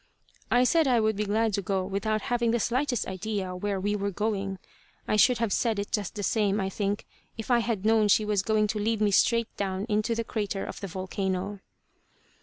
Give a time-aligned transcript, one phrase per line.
[0.49, 3.95] I said I would be glad to go, without having the slightest idea where we
[3.95, 4.57] were going.
[5.07, 7.05] I should have said it just the same, I think,
[7.37, 10.65] if I had known she was going to lead me straight down into the crater
[10.65, 11.59] of the volcano.